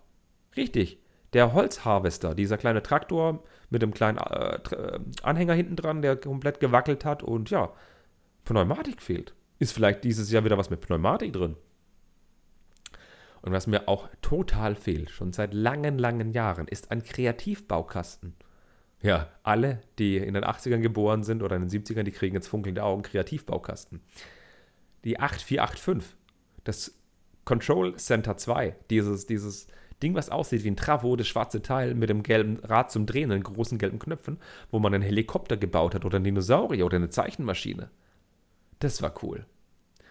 [0.56, 1.00] richtig.
[1.34, 6.60] Der Holzharvester, dieser kleine Traktor mit einem kleinen äh, äh, Anhänger hinten dran, der komplett
[6.60, 7.72] gewackelt hat und ja,
[8.46, 9.34] Pneumatik fehlt.
[9.60, 11.56] Ist vielleicht dieses Jahr wieder was mit Pneumatik drin?
[13.42, 18.36] Und was mir auch total fehlt, schon seit langen, langen Jahren, ist ein Kreativbaukasten.
[19.02, 22.48] Ja, alle, die in den 80ern geboren sind oder in den 70ern, die kriegen jetzt
[22.48, 24.02] funkelnde Augen Kreativbaukasten.
[25.04, 26.16] Die 8485,
[26.64, 26.96] das
[27.46, 29.68] Control Center 2, dieses, dieses
[30.02, 33.30] Ding, was aussieht wie ein Travo, das schwarze Teil mit dem gelben Rad zum Drehen,
[33.30, 34.38] den großen gelben Knöpfen,
[34.72, 37.90] wo man einen Helikopter gebaut hat oder einen Dinosaurier oder eine Zeichenmaschine.
[38.80, 39.46] Das war cool.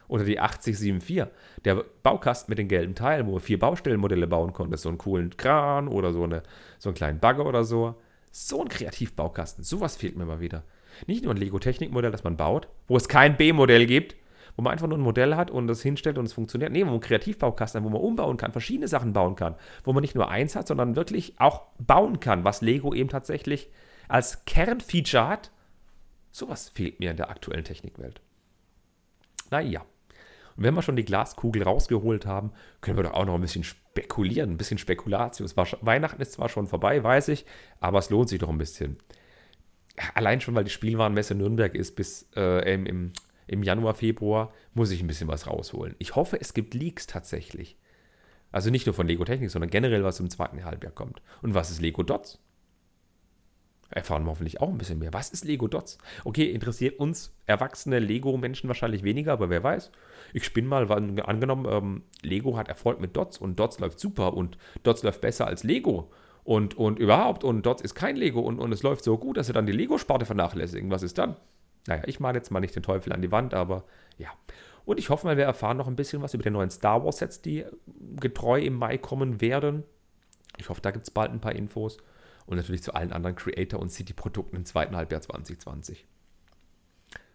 [0.08, 1.26] Oder die 8074,
[1.64, 5.36] der Baukasten mit den gelben Teilen, wo man vier Baustellenmodelle bauen konnte, so einen coolen
[5.36, 6.42] Kran oder so, eine,
[6.78, 7.94] so einen kleinen Bagger oder so.
[8.30, 10.64] So ein Kreativbaukasten, sowas fehlt mir mal wieder.
[11.06, 14.16] Nicht nur ein Lego-Technikmodell, das man baut, wo es kein B-Modell gibt,
[14.56, 16.72] wo man einfach nur ein Modell hat und das hinstellt und es funktioniert.
[16.72, 20.02] Nee, wo man Kreativbaukasten hat, wo man umbauen kann, verschiedene Sachen bauen kann, wo man
[20.02, 23.70] nicht nur eins hat, sondern wirklich auch bauen kann, was Lego eben tatsächlich
[24.08, 25.50] als Kernfeature hat.
[26.30, 28.20] Sowas fehlt mir in der aktuellen Technikwelt.
[29.50, 29.84] Naja.
[30.56, 33.64] Und wenn wir schon die Glaskugel rausgeholt haben, können wir doch auch noch ein bisschen
[33.64, 35.48] spekulieren, ein bisschen Spekulation.
[35.80, 37.46] Weihnachten ist zwar schon vorbei, weiß ich,
[37.80, 38.98] aber es lohnt sich doch ein bisschen.
[40.14, 43.12] Allein schon, weil die Spielwarenmesse Nürnberg ist bis äh, im, im
[43.52, 45.94] im Januar, Februar, muss ich ein bisschen was rausholen.
[45.98, 47.76] Ich hoffe, es gibt Leaks tatsächlich.
[48.50, 51.22] Also nicht nur von Lego Technik, sondern generell, was im zweiten Halbjahr kommt.
[51.42, 52.38] Und was ist Lego Dots?
[53.90, 55.12] Erfahren wir hoffentlich auch ein bisschen mehr.
[55.12, 55.98] Was ist Lego Dots?
[56.24, 59.90] Okay, interessiert uns erwachsene Lego-Menschen wahrscheinlich weniger, aber wer weiß.
[60.32, 64.34] Ich spinne mal, weil, angenommen, ähm, Lego hat Erfolg mit Dots und Dots läuft super
[64.34, 66.10] und Dots läuft besser als Lego
[66.42, 69.46] und, und überhaupt und Dots ist kein Lego und, und es läuft so gut, dass
[69.46, 70.90] sie dann die Lego-Sparte vernachlässigen.
[70.90, 71.36] Was ist dann?
[71.86, 73.84] Naja, ich male jetzt mal nicht den Teufel an die Wand, aber
[74.18, 74.28] ja.
[74.84, 77.18] Und ich hoffe mal, wir erfahren noch ein bisschen was über die neuen Star Wars
[77.18, 77.64] Sets, die
[78.20, 79.84] getreu im Mai kommen werden.
[80.58, 81.98] Ich hoffe, da gibt es bald ein paar Infos.
[82.46, 86.06] Und natürlich zu allen anderen Creator- und City-Produkten im zweiten Halbjahr 2020.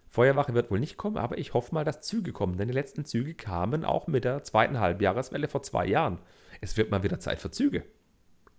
[0.10, 3.05] Feuerwache wird wohl nicht kommen, aber ich hoffe mal, dass Züge kommen, denn die letzten
[3.05, 6.19] Züge kamen auch mit der zweiten Halbjahreswelle vor zwei Jahren.
[6.60, 7.83] Es wird mal wieder Zeit für Züge.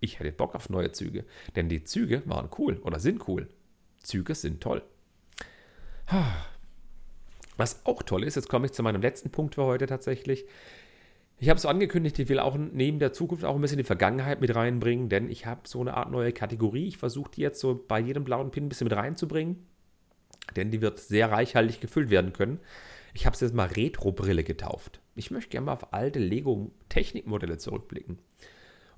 [0.00, 1.24] Ich hätte Bock auf neue Züge,
[1.56, 3.48] denn die Züge waren cool oder sind cool.
[4.02, 4.82] Züge sind toll.
[7.56, 10.46] Was auch toll ist, jetzt komme ich zu meinem letzten Punkt für heute tatsächlich.
[11.40, 13.84] Ich habe es so angekündigt, ich will auch neben der Zukunft auch ein bisschen die
[13.84, 16.88] Vergangenheit mit reinbringen, denn ich habe so eine Art neue Kategorie.
[16.88, 19.64] Ich versuche die jetzt so bei jedem blauen Pin ein bisschen mit reinzubringen,
[20.56, 22.58] denn die wird sehr reichhaltig gefüllt werden können.
[23.14, 25.00] Ich habe es jetzt mal Retro-Brille getauft.
[25.14, 28.18] Ich möchte gerne mal auf alte Lego-Technikmodelle zurückblicken.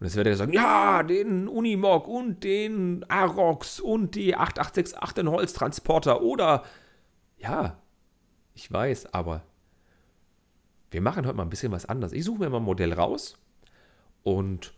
[0.00, 5.30] Und jetzt werdet ihr sagen, ja, den Unimog und den Arox und die 8868 den
[5.30, 6.64] Holztransporter oder
[7.40, 7.80] ja,
[8.54, 9.42] ich weiß, aber
[10.90, 12.12] wir machen heute mal ein bisschen was anderes.
[12.12, 13.38] Ich suche mir mal ein Modell raus
[14.22, 14.74] und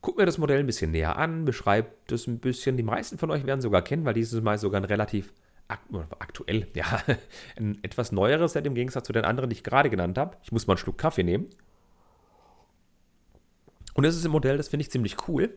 [0.00, 2.76] gucke mir das Modell ein bisschen näher an, beschreibe das ein bisschen.
[2.76, 5.32] Die meisten von euch werden sogar kennen, weil dieses Mal sogar ein relativ
[5.68, 7.02] aktuell, ja,
[7.56, 10.36] ein etwas neueres Set im Gegensatz zu den anderen, die ich gerade genannt habe.
[10.42, 11.46] Ich muss mal einen Schluck Kaffee nehmen.
[13.94, 15.56] Und das ist ein Modell, das finde ich ziemlich cool.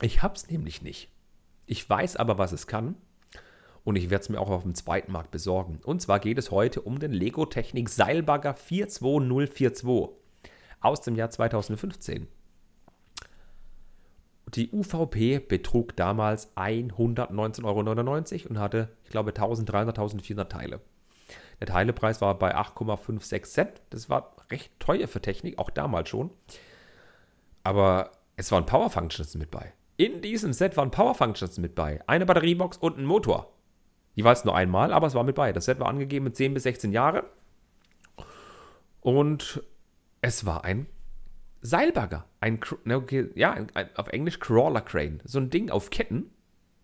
[0.00, 1.10] Ich habe es nämlich nicht.
[1.66, 2.96] Ich weiß aber, was es kann
[3.88, 5.80] und ich werde es mir auch auf dem zweiten Markt besorgen.
[5.82, 10.14] Und zwar geht es heute um den Lego Technik Seilbagger 42042
[10.80, 12.28] aus dem Jahr 2015.
[14.54, 17.80] Die UVP betrug damals 119,99 Euro
[18.50, 20.80] und hatte, ich glaube, 1300, 1400 Teile.
[21.60, 23.80] Der Teilepreis war bei 8,56 Cent.
[23.88, 26.28] Das war recht teuer für Technik, auch damals schon.
[27.64, 29.72] Aber es waren Power Functions mit bei.
[29.96, 32.02] In diesem Set waren Power Functions mit bei.
[32.06, 33.54] Eine Batteriebox und ein Motor.
[34.18, 35.52] Jeweils nur einmal, aber es war mit bei.
[35.52, 37.22] Das Set war angegeben mit 10 bis 16 Jahre.
[39.00, 39.62] Und
[40.22, 40.88] es war ein
[41.60, 42.24] Seilbagger.
[42.40, 42.58] Ein,
[43.36, 43.56] ja,
[43.94, 45.20] auf Englisch Crawler Crane.
[45.22, 46.32] So ein Ding auf Ketten,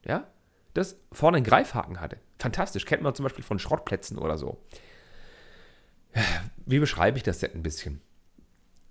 [0.05, 0.29] ja,
[0.75, 2.19] das vorne einen Greifhaken hatte.
[2.39, 2.87] Fantastisch.
[2.87, 4.63] Kennt man zum Beispiel von Schrottplätzen oder so.
[6.67, 8.01] Wie beschreibe ich das Set ein bisschen?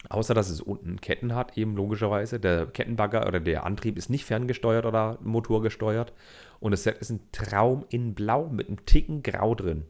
[0.09, 2.39] Außer dass es unten Ketten hat, eben logischerweise.
[2.39, 6.13] Der Kettenbagger oder der Antrieb ist nicht ferngesteuert oder motorgesteuert.
[6.59, 9.85] Und das Set ist ein Traum in Blau mit einem Ticken Grau drin.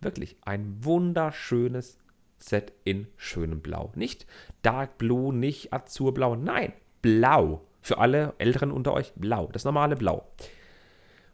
[0.00, 1.98] Wirklich ein wunderschönes
[2.38, 3.92] Set in schönem Blau.
[3.94, 4.26] Nicht
[4.62, 7.62] Dark Blue, nicht Azurblau, nein, Blau.
[7.82, 10.26] Für alle Älteren unter euch, Blau, das normale Blau.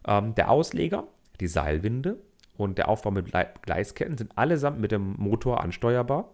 [0.05, 1.07] Ähm, der Ausleger,
[1.39, 2.17] die Seilwinde
[2.55, 6.33] und der Aufbau mit Gleisketten sind allesamt mit dem Motor ansteuerbar.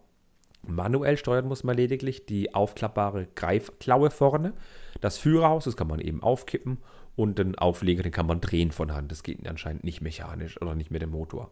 [0.65, 4.54] Manuell steuern muss man lediglich die aufklappbare Greifklaue vorne.
[5.02, 6.78] Das Führerhaus, das kann man eben aufkippen
[7.15, 9.12] und den Aufleger, den kann man drehen von Hand.
[9.12, 11.52] Das geht anscheinend nicht mechanisch oder nicht mit dem Motor.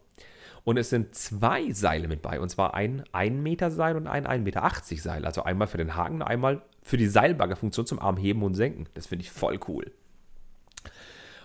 [0.64, 4.26] Und es sind zwei Seile mit bei, und zwar ein 1 Meter Seil und ein
[4.26, 5.24] 1,80 Meter Seil.
[5.24, 8.86] Also einmal für den Haken, einmal für die Seilbaggerfunktion zum Arm heben und senken.
[8.94, 9.92] Das finde ich voll cool.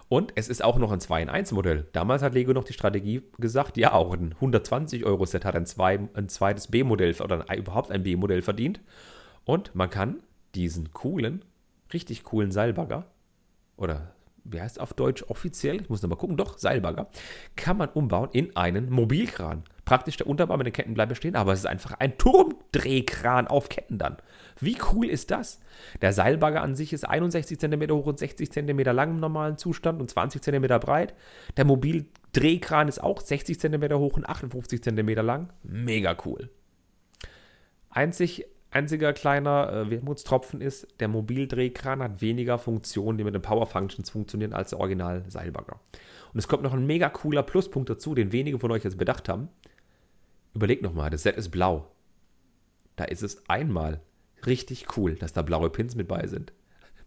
[0.09, 1.87] Und es ist auch noch ein 2 in 1 Modell.
[1.91, 5.65] Damals hat Lego noch die Strategie gesagt, ja, auch ein 120 Euro Set hat ein,
[5.65, 8.79] zwei, ein zweites B-Modell oder ein, überhaupt ein B-Modell verdient.
[9.43, 10.21] Und man kann
[10.55, 11.43] diesen coolen,
[11.91, 13.05] richtig coolen Seilbagger
[13.75, 14.13] oder
[14.49, 15.81] wie heißt es auf Deutsch offiziell?
[15.81, 17.07] Ich muss nochmal gucken, doch, Seilbagger,
[17.55, 19.63] kann man umbauen in einen Mobilkran.
[19.83, 23.69] Praktisch der Unterbau mit den Ketten bleibt bestehen, aber es ist einfach ein Turmdrehkran auf
[23.69, 24.17] Ketten dann.
[24.59, 25.59] Wie cool ist das?
[26.01, 30.01] Der Seilbagger an sich ist 61 cm hoch und 60 cm lang im normalen Zustand
[30.01, 31.13] und 20 cm breit.
[31.57, 35.53] Der Mobildrehkran ist auch 60 cm hoch und 58 cm lang.
[35.63, 36.49] Mega cool.
[37.89, 43.65] Einzig Einziger kleiner äh, Wermutstropfen ist, der Mobildrehkran hat weniger Funktionen, die mit den Power
[43.65, 45.79] Functions funktionieren, als der Original Seilbagger.
[46.33, 49.29] Und es kommt noch ein mega cooler Pluspunkt dazu, den wenige von euch jetzt bedacht
[49.29, 49.47] haben.
[50.53, 51.89] Überlegt nochmal, das Set ist blau.
[52.97, 54.01] Da ist es einmal
[54.45, 56.53] richtig cool, dass da blaue Pins mit bei sind.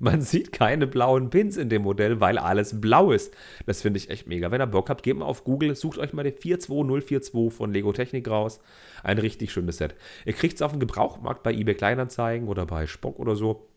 [0.03, 3.35] Man sieht keine blauen Pins in dem Modell, weil alles blau ist.
[3.67, 4.51] Das finde ich echt mega.
[4.51, 7.93] Wenn ihr Bock habt, geht mal auf Google, sucht euch mal den 42042 von Lego
[7.93, 8.61] Technik raus.
[9.03, 9.95] Ein richtig schönes Set.
[10.25, 13.69] Ihr kriegt es auf dem Gebrauchmarkt bei eBay Kleinanzeigen oder bei Spock oder so.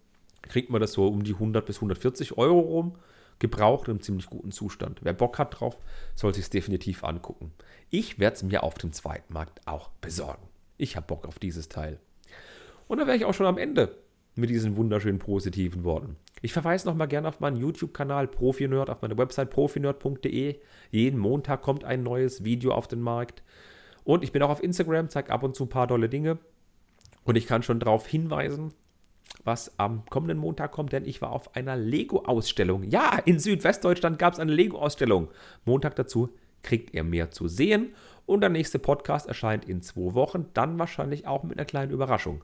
[0.43, 2.95] Kriegt man das so um die 100 bis 140 Euro rum.
[3.39, 5.01] Gebraucht im ziemlich guten Zustand.
[5.03, 5.77] Wer Bock hat drauf,
[6.15, 7.51] soll sich es definitiv angucken.
[7.89, 10.47] Ich werde es mir auf dem zweiten Markt auch besorgen.
[10.77, 11.99] Ich habe Bock auf dieses Teil.
[12.93, 13.97] Und dann wäre ich auch schon am Ende
[14.35, 16.15] mit diesen wunderschönen positiven Worten.
[16.43, 20.59] Ich verweise nochmal gerne auf meinen YouTube-Kanal Profinerd, auf meine Website profinerd.de.
[20.91, 23.41] Jeden Montag kommt ein neues Video auf den Markt.
[24.03, 26.37] Und ich bin auch auf Instagram, zeige ab und zu ein paar tolle Dinge.
[27.23, 28.75] Und ich kann schon darauf hinweisen,
[29.43, 32.83] was am kommenden Montag kommt, denn ich war auf einer Lego-Ausstellung.
[32.83, 35.29] Ja, in Südwestdeutschland gab es eine Lego-Ausstellung.
[35.65, 36.29] Montag dazu
[36.61, 37.95] kriegt ihr mehr zu sehen.
[38.27, 42.43] Und der nächste Podcast erscheint in zwei Wochen, dann wahrscheinlich auch mit einer kleinen Überraschung.